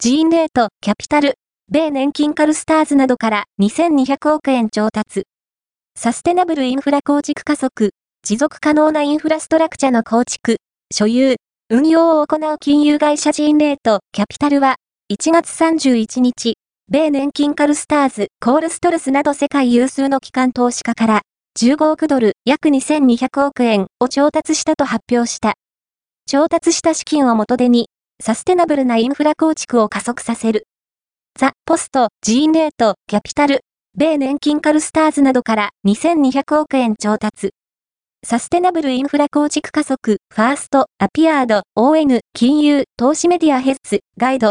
[0.00, 1.34] ジーンレート、キャピタル、
[1.72, 5.24] 米年金カルスターズなどから2200億円調達。
[5.96, 7.90] サステナブルインフラ構築加速、
[8.22, 10.58] 持続可能なインフラストラクチャの構築、
[10.94, 11.34] 所有、
[11.68, 14.76] 運用を行う金融会社ジーンレート、キャピタルは、
[15.12, 16.54] 1月31日、
[16.88, 21.22] 米年金カルスターズ、コールストルスなど世界有数の機関投資家から、
[21.58, 25.54] 15億ドル、約2200億円を調達したと発表した。
[26.24, 27.88] 調達した資金を元手に、
[28.20, 30.66] サステナブルなインフラ構築を加速させる。
[31.38, 33.60] ザ・ポスト、ジーンレート、キャピタル、
[33.96, 37.50] 米年金カルスターズなどから2200億円調達。
[38.26, 44.46] サステナブルインフラ構築加速、ファースト、アピアード、ON、金融、投資メディアヘッズ、ガイド、